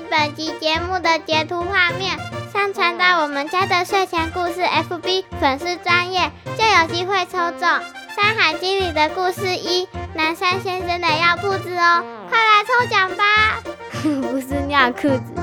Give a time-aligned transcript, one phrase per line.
[0.00, 2.16] 本集节目的截图画面，
[2.52, 7.60] 上传到我们家的睡前故事 FB 粉丝专业，就有机会抽中
[8.14, 12.04] 《山海经》里的故事一南山先生的尿裤子哦！
[12.28, 13.24] 快来抽奖吧！
[14.30, 15.34] 不是尿裤子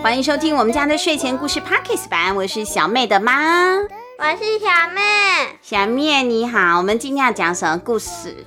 [0.00, 5.00] 欢迎收听我们家的睡前故事 Podcast 版，我是小妹的妈，我是小妹，
[5.60, 8.46] 小妹你好，我们今天要讲什么故事？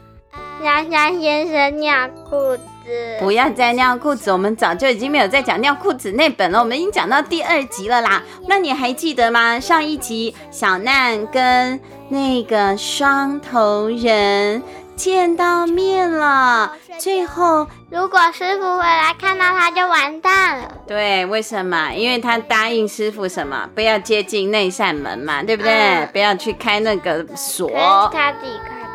[0.64, 8.24] 南山先生尿裤子，不要再尿裤子，我们早就已经没有在讲尿裤子那本了，我们已经讲到第二集了啦。
[8.48, 9.60] 那你还记得吗？
[9.60, 14.63] 上一集小难跟那个双头人
[14.96, 16.71] 见到面了。
[16.98, 20.71] 最后，如果师傅回来看到他，就完蛋了。
[20.87, 21.91] 对，为什么？
[21.93, 23.70] 因为他答应师傅什么？
[23.75, 25.73] 不要接近那扇门嘛，对不对？
[25.73, 27.69] 嗯、不要去开那个锁。
[28.13, 28.87] 他自己开的。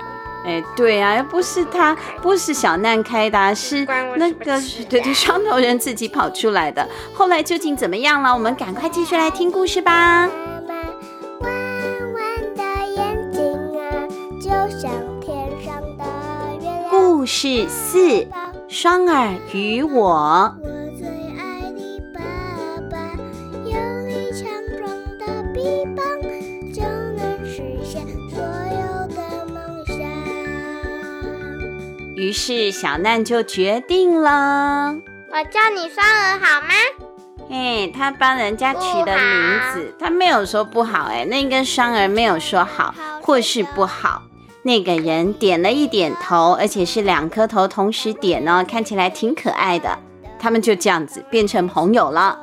[0.46, 3.84] 哎，对啊，又不是他，不是小难开的，是
[4.16, 4.58] 那个
[4.88, 6.88] 对对，双头人自己跑出来的。
[7.12, 8.32] 后来究竟怎么样了？
[8.32, 10.26] 我们赶快继续来听故事吧。
[16.88, 18.26] 故事四：
[18.78, 20.54] 双儿与我。
[20.62, 22.20] 我最爱的爸
[22.90, 22.98] 爸，
[23.64, 23.70] 有
[24.06, 24.46] 力强
[24.76, 25.24] 壮的
[25.54, 26.04] 臂膀，
[26.74, 26.82] 就
[27.16, 29.96] 能实现所有的梦想。
[32.16, 34.94] 于是小难就决定了，
[35.30, 36.68] 我叫你双儿好吗？
[37.50, 44.20] 哎，他帮人家取的名字，他没有说不好，哎，那个双儿没有说好或是不好。
[44.66, 49.96] 那个人点了一点头，而且是两颗头同时点哦，看起来挺可爱的。
[50.40, 52.36] 他们就这样子变成朋友了。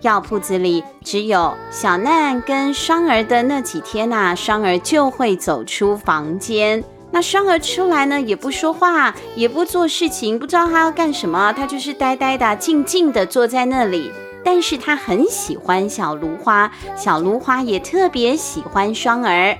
[0.00, 6.82] 药铺子里只有小难跟双儿的那几天呐、啊，双儿就会走出房间。
[7.10, 14.10] 那双儿出来呢，也不说话，也不做事情，不知道他要干什么，他就是呆呆的、静静的坐在那里。
[14.42, 19.58] 但是他很喜欢小芦花，小芦花也特别喜欢双儿。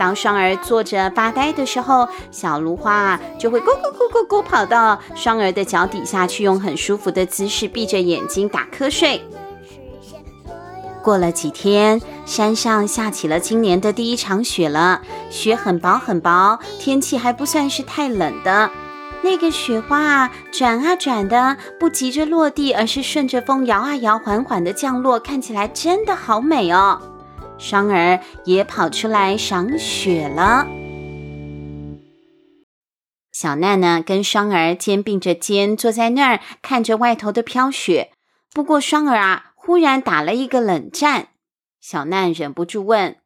[0.00, 9.20] 当双儿坐着发呆的时候，小芦花啊就会咕咕咕咕咕跑到双儿的脚底下去，用很舒服的姿势闭着眼睛打瞌睡。
[11.02, 18.70] 过了几天，山上下起了今年的第一场雪了，雪很薄很薄，天气还不算是太冷的。
[19.20, 26.98] 那个雪花啊转啊转的，不急着落地，而是顺着风摇啊摇，缓缓的降落，看起来真的好美哦。
[27.60, 30.66] 双儿也跑出来赏雪了。
[33.30, 38.10] 小难呢，跟双儿肩并着肩坐在那儿，看着外头的飘雪。
[38.52, 41.28] 不过双儿啊，忽然打了一个冷战。
[41.80, 43.16] 小难忍不住问：“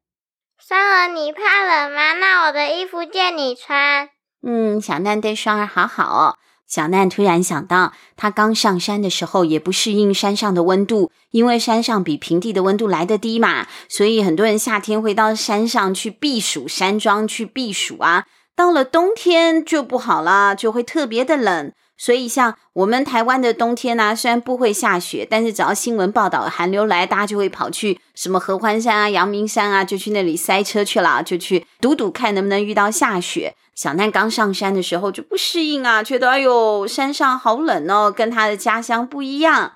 [0.61, 2.13] 双儿，你怕冷吗？
[2.15, 4.11] 那我的衣服借你穿。”
[4.47, 6.37] 嗯，小难对双儿好好哦。
[6.67, 18.25] 小难突然想到，他刚上山的时候也不适应山上的温度，因为山上比平地的温度来得低嘛，所以很多人夏天会到山上去避暑，山庄去避暑啊。
[18.57, 21.73] 到了冬天就不好了，就会特别的冷。
[21.97, 33.55] 所以像我们台湾的冬天呢，虽然不会下雪，但是只要新闻报道寒流来，大家就会跑去什么合欢山啊、阳明山啊，就去那里塞车去了，就去赌赌看能不能遇到下雪。
[33.75, 39.73] 小难刚上山的时候就不适应啊，觉得哎呦，山上好冷哦，跟他的家乡不一样。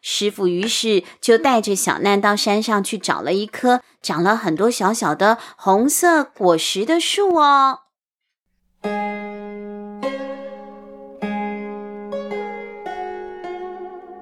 [0.00, 7.80] 师傅于是就带着小难到山上去找了一棵长了很多小小的红色果实的树哦。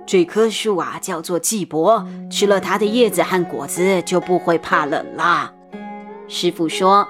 [0.05, 5.53] 这棵树啊，叫做季柏，吃了它的叶子和果子就不会怕冷啦。
[6.27, 7.09] 师傅说。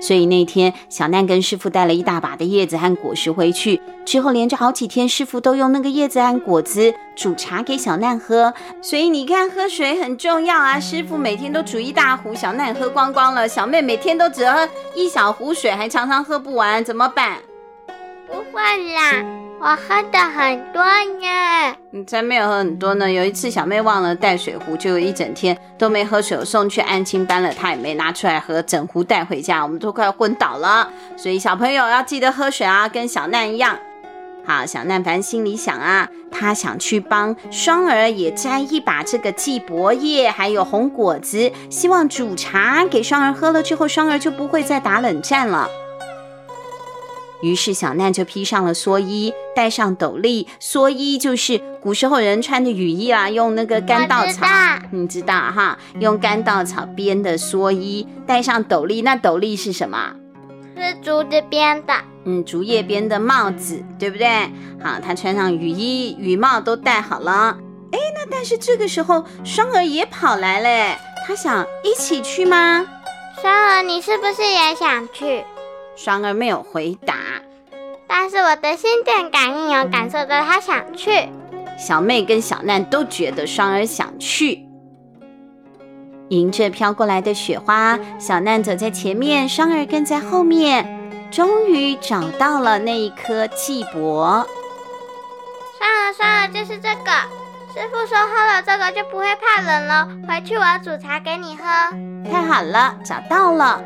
[0.00, 3.80] 所以那天，小难跟师傅带了一大把的叶子和果实回去。
[4.04, 8.54] 之后连着好几天，师傅都用那个叶子和果子煮茶给小难喝。
[8.80, 10.80] 所以你看，喝水很重要啊！
[10.80, 13.46] 师傅每天都煮一大壶，小难喝光光了。
[13.48, 17.38] 小妹每天都只喝一小壶水，还常常喝不完，怎么办？
[18.28, 18.62] 不会
[18.94, 19.24] 啦。
[19.60, 23.10] 我喝的很多呢，你才没有喝很多呢。
[23.10, 30.88] 有一次小妹忘了带水壶，就一整天都没喝水，我送去安亲班了，她也没拿出来喝，整壶带回家，我们都快要昏倒了。
[31.16, 33.76] 所以小朋友要记得喝水啊，跟小难一样。
[34.46, 45.68] 好，小难凡心里想啊，他想去帮双儿也摘一把这个季伯叶，还有红果子，希望煮茶给双儿喝了之后，双儿就不会再打冷战了。
[47.42, 50.46] 于是小难就披上了蓑衣，戴上斗笠。
[50.60, 54.46] 蓑衣就是古时候人穿的雨衣啊，用那个干稻草，
[54.90, 59.02] 你知道哈，用干稻草编的蓑衣，戴上斗笠。
[59.02, 60.14] 那斗笠是什么？
[60.76, 61.94] 是竹子编的。
[62.24, 64.28] 嗯，竹叶编的帽子，对不对？
[64.82, 67.56] 好，他穿上雨衣、雨帽都戴好了。
[67.92, 70.98] 哎，那但是这个时候，双儿也跑来嘞。
[71.26, 72.86] 他想一起去吗？
[73.40, 75.44] 双儿，你是不是也想去？
[75.96, 77.14] 双儿没有回答。
[78.20, 81.28] 但是我的心电感应有感受到他想去。
[81.78, 84.66] 小妹跟小难都觉得双儿想去。
[86.30, 90.98] 迎着飘过来的雪花，小难走在前面，双儿跟在后面。
[91.30, 94.44] 终于找到了那一颗气伯。
[95.78, 97.12] 算了算了，就是这个。
[97.72, 100.08] 师傅说喝了这个就不会怕冷了。
[100.26, 101.62] 回去我要煮茶给你喝。
[102.28, 103.80] 太好了，找到了。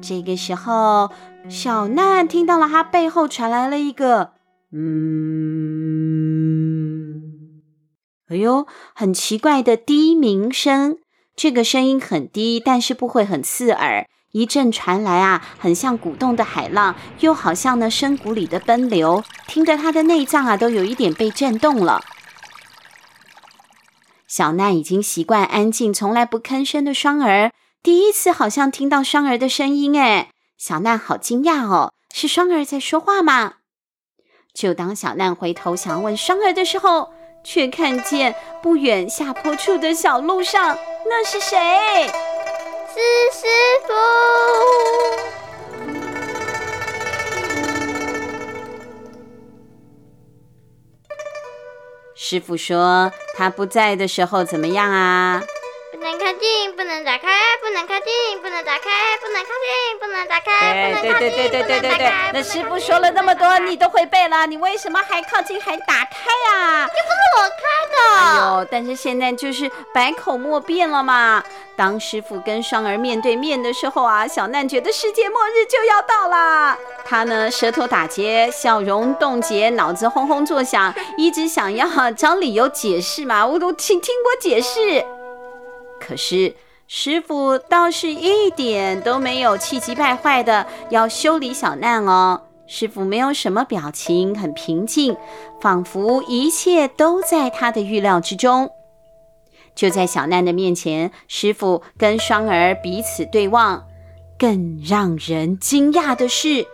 [0.00, 1.10] 这个时候，
[1.46, 4.32] 小难听到了他背后传来了一个
[4.72, 4.82] “嗯”，
[8.28, 10.98] 哎呦，很奇怪的低鸣声。
[11.36, 14.06] 这个声音很低，但是不会很刺耳。
[14.32, 22.02] 一阵传来啊，很像鼓动的海浪，又好像呢深谷里的奔流，听着他的内脏啊都有一点被震动了。
[24.26, 27.52] 小奈已经习惯安静，从来不吭声的双儿，
[27.82, 33.58] 第一次好像听到双儿的声音，哎，小难好惊讶哦，是双儿在说话吗？
[34.52, 37.12] 就当小难回头想要问双儿的时候，
[37.44, 40.76] 却看见不远下坡处的小路上，
[41.06, 41.56] 那是谁？
[42.88, 42.98] 是
[43.32, 43.46] 师
[43.86, 43.92] 傅。
[52.16, 55.40] 师傅说他不在的时候怎么样啊？
[56.38, 57.28] 不能靠近，不能打开，
[57.60, 61.02] 不能靠近，不能打开，不能靠近，不能打开。
[61.02, 62.12] 对对对对对对对。
[62.32, 66.82] 那师傅说了那么多，你都会背了，你为什么还靠近还打开啊？
[66.82, 67.58] 又不是我开
[67.92, 67.98] 的。
[68.18, 71.42] 哎呦，但是现在就是百口莫辩了嘛。
[71.76, 76.76] 当师傅跟双儿面对面的时候啊，小难觉得世界末日就要到啦。
[77.04, 83.46] 他呢，舌头打结，笑容冻结，脑子轰轰作响，一直想要找理由解释嘛。
[83.46, 85.04] 我都听听我解释。
[86.08, 86.54] 可是
[86.86, 92.40] 师傅倒是一点都没有气急败坏的要修理小难哦。
[92.66, 95.14] 师傅没有什么表情，很平静，
[95.60, 98.70] 仿佛一切都在他的预料之中。
[99.74, 103.84] 就在小难的面前，师傅跟双儿彼此对望。
[104.38, 106.66] 更让人惊讶的是，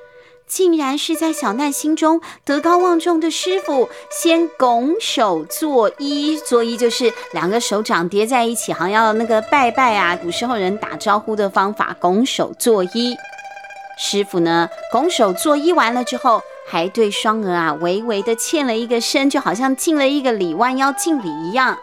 [0.46, 6.38] 竟然是在小难心中德高望重的师傅，先拱手作揖。
[6.40, 13.16] 作揖就是两个手掌叠在一起，好像要那个拜拜啊，古时候人打招呼的方法，拱手作揖。
[13.96, 21.78] 师傅呢，拱手作揖完了之后，还对双儿啊微微的欠了一个身，就好像敬了一个礼，弯腰敬礼一样。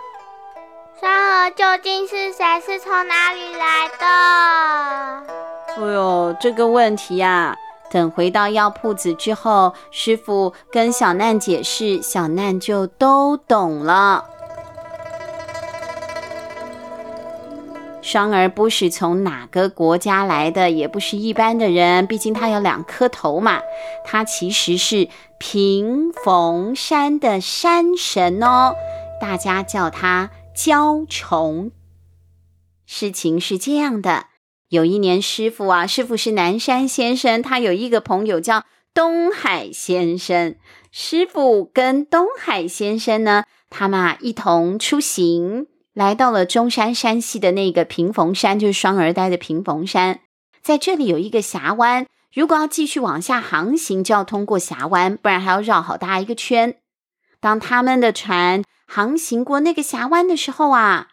[0.99, 2.61] 双儿究竟是谁？
[2.63, 4.05] 是从哪里来的？
[5.77, 7.55] 哎呦，这个问题呀，
[7.91, 14.25] 等回到药铺子之后，师傅跟小难解释，小难就都懂了。
[18.01, 23.61] 双儿不是从哪个国家来的，也不是一般的人，毕竟他有两颗头嘛。
[24.03, 25.07] 他其实是
[25.37, 28.73] 平逢山的山神哦，
[29.19, 30.31] 大家叫他。
[30.53, 31.71] 焦虫。
[32.85, 34.25] 事情是这样的，
[34.71, 38.63] 有一年师傅啊，师傅是南山先生，他有一个朋友叫
[38.93, 40.55] 东海先生。
[40.93, 50.21] 师傅跟东海先生呢，他们啊一同出行，来到了中山山西的那个平逢山，就是双儿呆的平逢山。
[50.61, 56.77] 在这里有一个峡湾，如果要继续往下航行，就要通过峡湾，不然还要绕好大一个圈。
[57.41, 61.09] 当他们的船航行过那个峡湾的时候啊，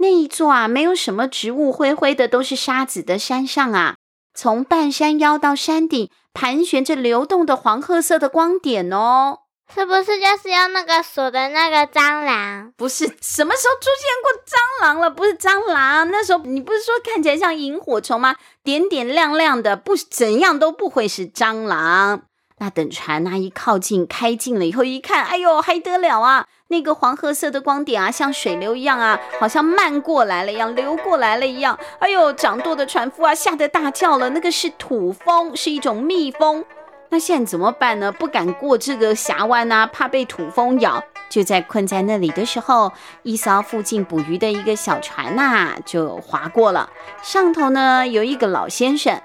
[0.00, 3.96] 那一座啊没有什么植物，灰灰的都是沙子的山上啊，
[4.32, 9.40] 从半山腰到山顶盘旋着流动的黄褐色的光点哦，
[9.74, 12.72] 是不是就是要那个锁的那个蟑螂？
[12.78, 15.10] 不是，什么时候出现过蟑螂了？
[15.10, 18.36] 不是蟑螂，那时候你不是说看起来像萤火虫吗？
[18.64, 22.22] 点点亮亮的，不怎样都不会是蟑螂。
[22.60, 26.46] 那等船那一靠近，开近了以后一看，哎呦，还得了啊！
[26.68, 31.78] 那个黄褐色的光点啊，像水流一样啊，好像漫过来了一样，流过来了一样。
[32.00, 34.28] 哎呦，掌舵的船夫啊，吓得大叫了。
[34.28, 36.62] 那个是土蜂，是一种蜜蜂。
[37.08, 38.12] 那现在怎么办呢？
[38.12, 41.02] 不敢过这个峡湾啊，怕被土蜂咬。
[41.30, 46.90] 就在困在那里的时候，一艘附近捕鱼的一个小船呐、就划过了。
[47.22, 49.18] 上头呢有一个老先生。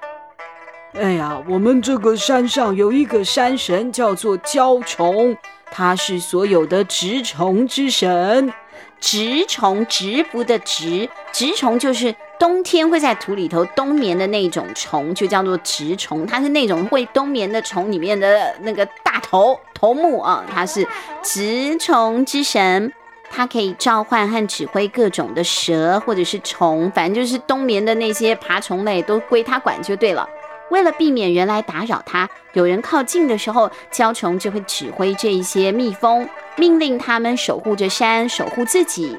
[0.98, 5.36] 哎呀，我们这个山上有一个山神，叫做蛟虫，
[5.70, 8.54] 他是所有的植虫之神。
[9.02, 16.26] 植虫，植服的植，植虫就是冬天会在土里头冬眠的那种虫，就叫做植虫。
[16.26, 20.88] 它是那种会冬眠的虫里面的那个大头头目啊，它是
[21.22, 22.92] 植虫之神，
[23.30, 30.28] 它可以召唤和指挥各种的蛇或者是虫，反正就是冬眠的那些爬虫类都归它管就对了。
[30.70, 39.18] 为了避免人来打扰它，有人靠近的时候，蛟虫就会指挥这一些蜜蜂，命令他们守护着山，守护自己。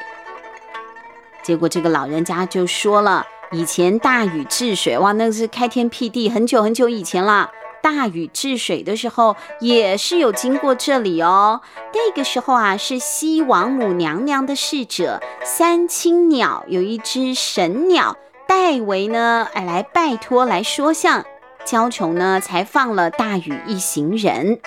[1.43, 7.51] 结果这个老人家就说了：“以前大禹治水，哇，那是开天辟地，很久很久以前了。
[7.81, 11.61] 大禹治水的时候，也是有经过这里哦。
[11.95, 18.17] 那个时候啊，是西王母娘娘的侍者三青鸟，有一只神鸟
[18.49, 21.25] 代为呢，哎，来拜托来说相。”
[21.67, 24.61] 蛟虫呢，才放了大禹一行人。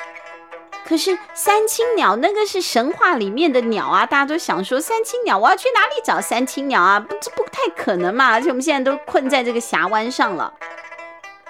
[0.86, 7.00] 可是三青鸟那个是神话里面的鸟啊，大家都想说三青鸟，我要去哪里找三青鸟啊？
[7.00, 8.32] 不，这不太可能嘛！
[8.34, 10.52] 而且我们现在都困在这个峡湾上了。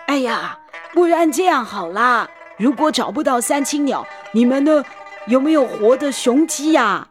[0.07, 0.59] 哎呀，
[0.93, 4.83] 不然这样好啦，如果找不到三青鸟，你们呢，
[5.27, 7.07] 有没有活的雄鸡呀？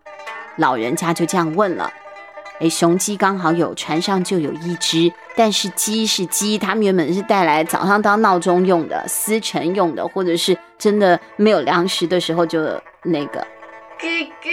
[0.56, 1.90] 老人家就这样问了。
[2.60, 12.60] 哎，雄鸡刚好有，船上就有一只，但是鸡是鸡，他们原本是带来早上当闹钟用的，司晨用的，或者是真的没有粮食的时候就
[13.04, 13.40] 那个
[13.98, 14.08] 咯
[14.42, 14.50] 咯。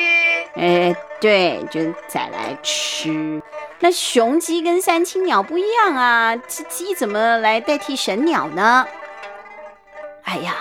[0.55, 3.41] 哎，对，就宰来吃。
[3.79, 8.85] 那雄鸡跟三青鸟不一样啊，这鸡怎么来代替神鸟呢？
[10.23, 10.53] 哎呀。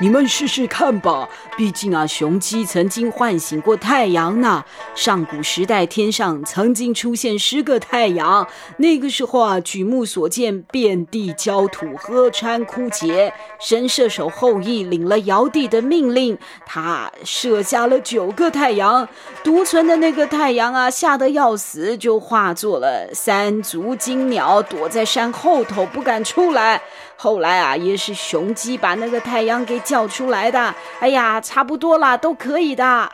[0.00, 4.64] 你们试试看吧，毕竟啊，雄鸡曾经唤醒过太阳呢。
[4.94, 13.32] 上古时代，天上曾经出现十个太阳，那个时候啊，举目所见，遍地焦土，河川枯竭。
[13.58, 19.08] 神射手后羿领了尧帝的命令，他射下了九个太阳，
[19.42, 26.80] 独存的那个太阳啊，吓得要死，就化作了三足金鸟，躲在山后头不敢出来。
[27.20, 30.72] 后来啊，也是雄鸡把那个太阳给叫出来的。
[31.00, 33.10] 哎呀，差不多了，都可以的。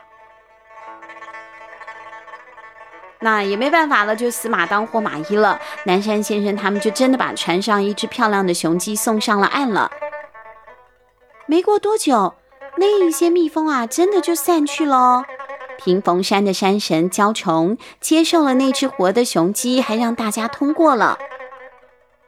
[3.21, 5.59] 那也没办法了，就死马当活马医了。
[5.85, 9.89] 南山先生他们就真的把船上一只漂亮的雄鸡送上了岸了。
[11.47, 12.35] 没过多久，
[12.77, 15.23] 那一些蜜蜂啊，真的就散去了。
[15.79, 21.17] 平逢山的山神焦虫接受了那只活的雄鸡，还让大家通过了。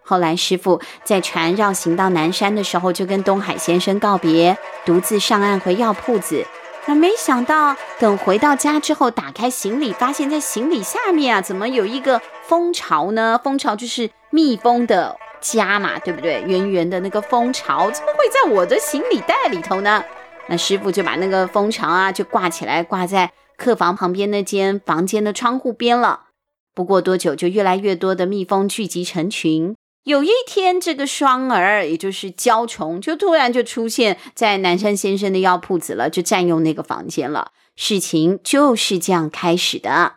[0.08, 6.46] 后来，师傅在船绕行到南山的时候，就跟东海先生告别，独自上岸回药铺子。
[6.86, 13.38] 那没想到，等回到家之后，打开行李，发现在行李下面啊，怎么有一个蜂巢呢？
[13.44, 16.42] 蜂巢就是蜜蜂的家嘛，对不对？
[16.48, 20.02] 圆圆的那个蜂巢，怎么会在我的行李袋里头呢？
[20.48, 26.28] 那师傅就把那个蜂巢啊，就挂起来，挂在客房旁边那间房间的窗户边了。
[26.74, 29.76] 不过多久，就越来越多的蜜蜂聚集成群。
[30.08, 37.52] 有一天，这个双儿，也就是焦虫，就突然就出现在南山先生的药铺子了，就占用那个房间了。
[37.76, 40.14] 事情就是这样开始的。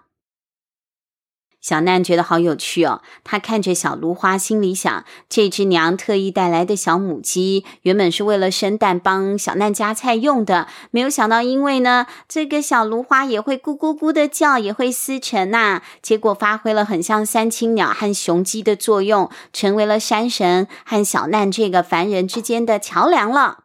[1.61, 23.65] 小难觉得好有趣哦，他看着小芦花，心里想：这只娘特意带来的小母鸡，原本是为了生蛋帮小难夹菜用的，没有想到因为呢，这个小芦花也会咕咕咕的叫，也会司晨呐，结果发挥了很像三青鸟和雄鸡的作用，成为了山神和小难这个凡人之间的桥梁了。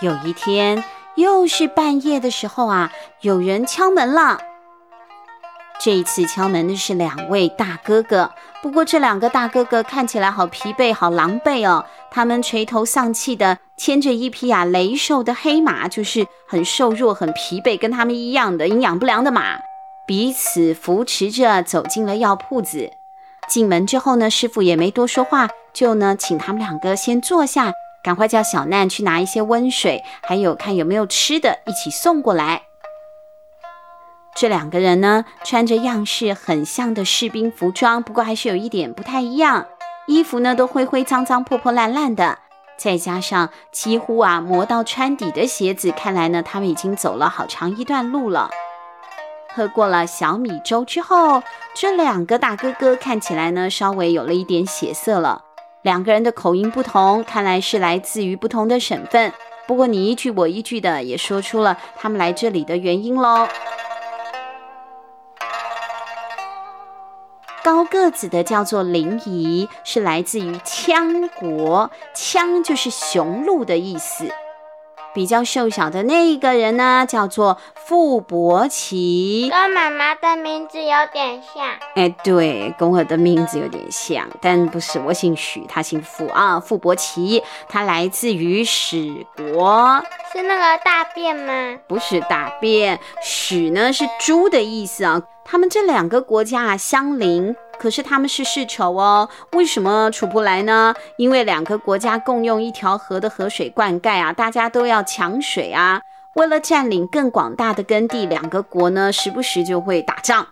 [0.00, 0.82] 有一天，
[1.14, 4.38] 又是半夜的时候啊，有人敲门了。
[5.80, 8.30] 这一次敲门的是两位大哥哥，
[8.62, 11.84] 不过这两个大哥哥看起来好疲惫、好狼狈哦。
[12.10, 19.58] 他们垂头丧气的牵着一匹啊羸瘦的黑马，就是很瘦弱、很疲惫，跟他们一样的营养不良的马，
[20.06, 22.90] 彼此扶持着走进了药铺子。
[23.48, 27.72] 进门之后呢，师傅也没多说话，就呢请他们两个先坐下。
[28.04, 32.64] 赶快叫小难去拿一些温水，还有看有没有吃的，一起送过来。
[34.36, 39.66] 这两个人呢，穿着样式很像的士兵服装，不过还是有一点不太一样。
[40.06, 42.40] 衣服呢都灰灰脏脏、破破烂烂的，
[42.76, 48.50] 再加上几乎啊磨到穿底的鞋子，看来呢他们已经走了好长一段路了。
[49.54, 51.42] 喝过了小米粥之后，
[51.74, 55.44] 这两个大哥哥看起来呢，稍微有了一点血色了。
[55.84, 59.30] 两个人的口音不同，看来是来自于不同的省份。
[59.66, 63.46] 不过你一句我一句的，也说出了他们来这里的原因喽。
[67.62, 74.26] 高个子的叫做林怡，是来自于羌国，羌就是雄鹿的意思。
[75.14, 77.56] 比较瘦小的那一个人呢，叫做
[77.86, 81.64] 傅伯奇，跟妈妈的名字有点像。
[81.94, 86.58] 哎，对，跟我的名字有点像，但不是，我姓许，他姓傅啊。
[86.58, 90.02] 傅伯奇，他来自于史国，
[90.32, 91.78] 是那个大便吗？
[91.86, 95.22] 不是大便，许呢是猪的意思啊。
[95.44, 97.54] 他们这两个国家啊相邻。
[97.78, 100.94] 可是他们是世仇哦，为什么处不来呢？
[101.16, 106.00] 因为两个国家共用一条河的河水灌溉啊，大家都要抢水啊。
[106.36, 110.46] 为了占领更广大的耕地，两个国呢时不时就会打仗。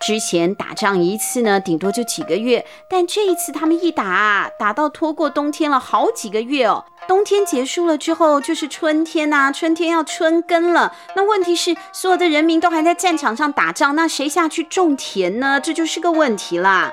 [0.00, 6.84] 之前打仗一次呢，顶多就几个月，但这一次他们一打，打到拖过冬天了好几个月哦。
[7.06, 10.94] 冬天结束了之后，就是春天呐、春天要春耕了。
[11.14, 15.60] 那问题是，所有的人民都还在战场上打仗，那谁下去种田呢？
[15.60, 16.90] 这就是个问题啦。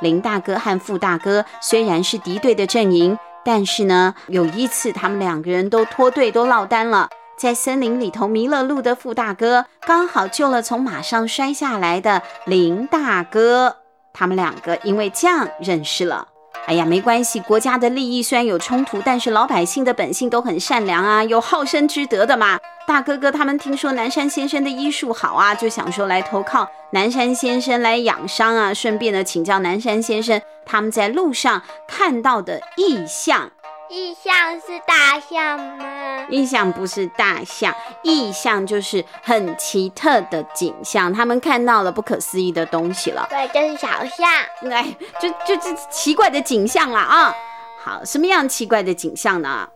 [0.00, 7.08] 林大哥和傅大哥虽然是敌对的阵营，但是呢，有一次他们两个人都脱队，都落单了。
[7.38, 13.76] 在森林里头迷了路的傅大哥，刚好救了从马上摔下来的林大哥，
[14.12, 16.26] 他们两个因为这样认识了。
[16.66, 22.58] 哎呀，没关系，国家的利益虽然有冲突，但是老百姓的本性都很善良啊，有好生之德的嘛。
[22.86, 33.50] 大哥哥他们听说南山先生的医术好啊，就想说来投靠南山先生来养伤啊，顺便呢请教南山先生他们在路上看到的异象。
[33.90, 36.26] 异象是大象吗？
[36.28, 43.26] 意象不是大象，意象就是很奇特的景象，他们看到了不可思议的东西了。
[43.30, 44.28] 对，就是小象。
[44.70, 47.34] 哎，就就这奇怪的景象了啊！
[47.82, 49.70] 好，什么样奇怪的景象呢？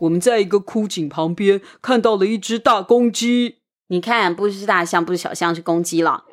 [0.00, 3.58] 我们在一个枯井旁边看到了一只大公鸡。
[3.88, 6.24] 你看，不是大象，不是小象，是公鸡了。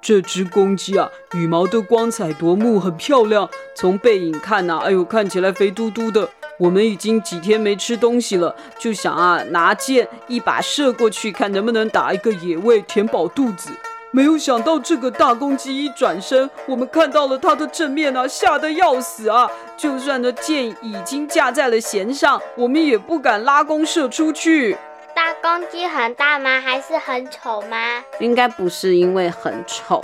[0.00, 3.48] 这只公鸡啊，羽毛都光彩夺目，很漂亮。
[3.74, 6.28] 从背影看呐、啊，哎呦，看起来肥嘟嘟的。
[6.58, 13.70] 我们已经几天没吃东西了，就想啊，拿箭一把射过去，看能不能打一个野味，填饱肚子。
[14.10, 19.48] 没有想到这个大公鸡一转身，我们看到了它的正面啊，吓得要死啊！
[19.76, 24.76] 就算那箭已经架在了弦上，我们也不敢拉弓射出去。
[25.18, 26.60] 大公鸡很大吗？
[26.60, 28.04] 还是很丑吗？
[28.20, 30.00] 应该不是因为很丑。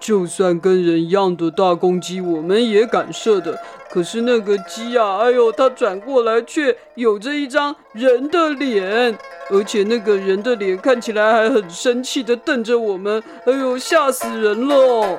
[0.00, 3.56] 就算跟人一样的大公鸡，我们也敢射的。
[3.88, 9.16] 可是那个鸡啊，哎呦，它转过来却有着一张人的脸，
[9.50, 13.22] 而且那个人的脸看起来还很生气的瞪着我们。
[13.46, 15.16] 哎呦，吓死人了！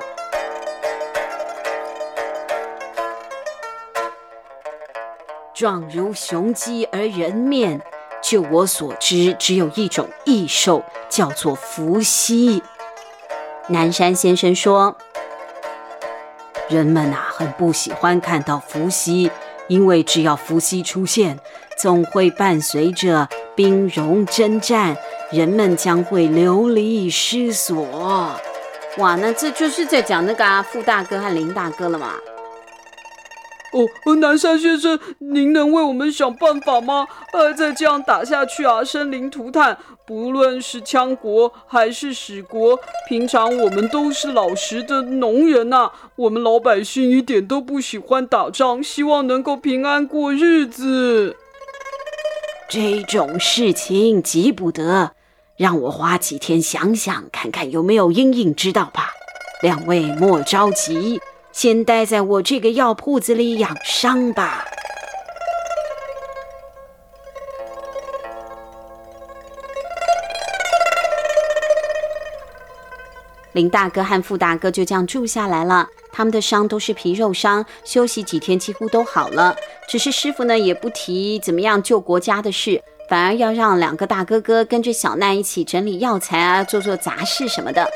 [5.54, 7.80] 状如雄鸡而人面。
[8.24, 12.62] 就我所知，只有一种异兽，叫做伏羲。
[13.68, 14.96] 南山先生说
[16.70, 19.30] ：“人们呐，很不喜欢看到伏羲，
[19.68, 21.38] 因为只要伏羲出现，
[21.76, 24.96] 总会伴随着兵戎征战，
[25.30, 27.86] 人们将会流离失所。”
[28.96, 32.14] 哇，那这就是在讲那个啊，傅大哥和林大哥了嘛。
[33.74, 37.08] 哦，南山先生，您能为我们想办法吗？
[37.32, 39.76] 呃，再这样打下去啊，生灵涂炭。
[40.06, 51.36] 不论是羌国还是史国，平常我们都是老实的农人呐、我们老百姓一点都不喜欢打仗，希望能够平安过日子。
[52.68, 55.12] 这种事情急不得，
[55.56, 59.10] 让我花几天想想，看看有没有因应之道吧。
[59.62, 61.20] 两位莫着急。
[61.54, 64.64] 先待在我这个药铺子里养伤吧。
[73.52, 75.86] 林大哥和傅大哥就这样住下来了。
[76.12, 79.54] 他们的伤都是皮肉伤，休息几天几乎都好了。
[79.88, 87.88] 只是师傅呢也不提怎么样救国家的事，反而要让两个大哥哥跟着小奈一起整理药材啊，做做杂事什么的。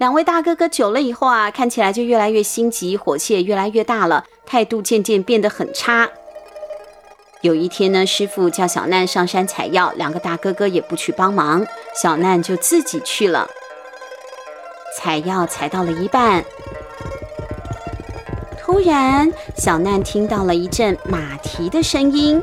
[0.00, 6.08] 两位大哥哥久了以后啊，看起来就越来越心急，火气也越来越大了，态度渐渐变得很差。
[7.42, 13.46] 有一天呢，师傅叫小难上山采药，两个大哥哥也不去帮忙，小难就自己去了。
[14.96, 16.42] 采药采到了一半，
[18.58, 22.42] 突然小难听到了一阵马蹄的声音。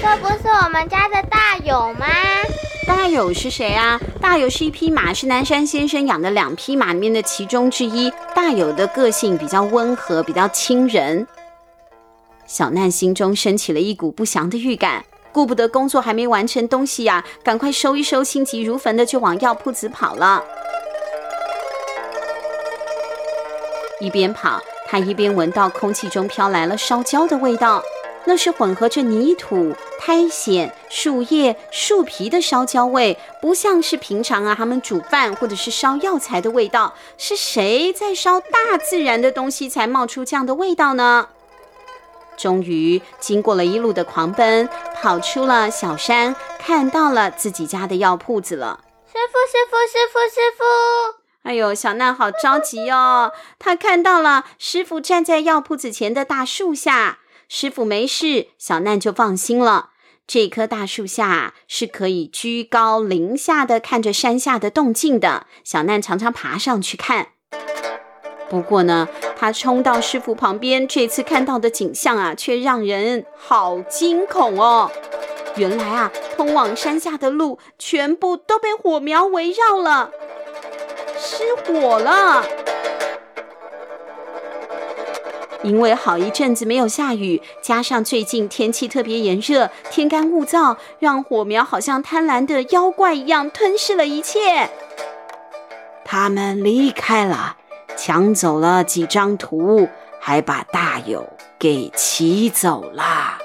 [0.00, 2.06] 这不是我们家的大勇吗？
[2.88, 4.00] 大友是谁啊？
[4.18, 8.10] 大友是一匹马，是南山先生养的两匹马里面的其中之一。
[8.34, 11.26] 大友的个性比较温和，比较亲人。
[12.46, 20.42] 小难心中升起了一股不祥的预感，顾不得工作还没完成，东西呀、赶快收一收，心急如焚的就往药铺子跑了。
[24.00, 27.82] 一边跑，他一边闻到空气中飘来了烧焦的味道。
[28.28, 36.94] 那是混合着泥土、苔藓、树叶、树皮的烧焦味，不像是平常啊他们煮饭或者是烧药材的味道。
[37.16, 41.30] 是谁在烧大自然的东西才冒出这样的味道呢？
[42.36, 48.80] 终于经过了一路的狂奔，跑出了小山，看到了自己家的药铺子了。
[49.10, 50.64] 师傅，师傅，师傅，师傅！
[51.44, 57.17] 哎呦，小娜好着急哦，他看到了师傅站在药铺子前的大树下。
[57.48, 59.90] 师傅没事，小难就放心了。
[60.26, 65.46] 这棵大树下是可以居高临下的看着山下的动静的。
[65.64, 67.28] 小难常常爬上去看。
[68.50, 69.08] 不过呢，
[69.38, 74.90] 他冲到师傅旁边，这次看到的景象啊，却让人好惊恐哦。
[75.56, 80.10] 原来啊，通往山下的路全部都被火苗围绕了，
[81.18, 82.44] 失火了。
[85.62, 94.70] 因为好一阵子没有下雨，加上最近天气特别炎热，天干物燥，让火苗好像贪婪的妖怪一样吞噬了一切。
[96.04, 97.56] 他们离开了，
[97.96, 99.88] 抢走了几张图，
[100.20, 103.38] 还把大友给骑走了。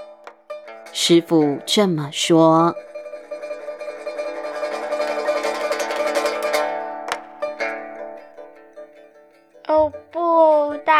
[0.91, 2.75] 师傅这么说。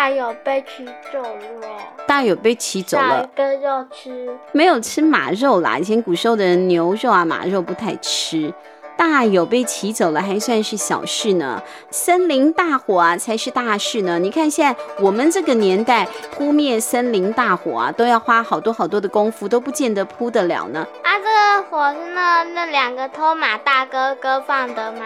[0.04, 1.68] 大有被骑走了。
[2.06, 3.26] 大有被骑走了。
[3.38, 4.38] 找一个肉吃。
[4.52, 8.54] 没有吃马肉啦，以前古时候的人牛肉啊、马肉不太吃。
[8.98, 11.64] 大有被骑走了，还算是小事呢。
[11.90, 14.20] 森林大火啊，才是大事呢。
[14.20, 20.86] 你看现在我们这个年代扑灭森林大火啊，都要花好多好多的功夫，都不见得扑得了呢。
[21.02, 25.06] 啊，这个火是那那两个偷马大哥哥放的吗？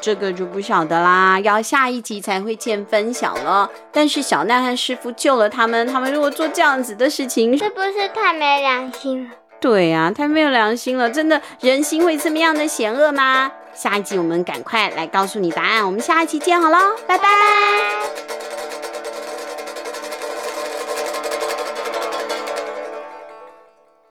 [0.00, 3.70] 这个就不晓得啦，要下一集才会见分晓了。
[3.92, 9.30] 但是小奈和师傅救了他们，他们如果做这样子的事情，是不是太没良心了？
[9.60, 11.10] 对呀、啊，太没有良心了！
[11.10, 13.50] 真的，人心会这么样的险恶吗？
[13.74, 15.84] 下一集我们赶快来告诉你答案。
[15.84, 18.47] 我们下一期见好喽，拜拜。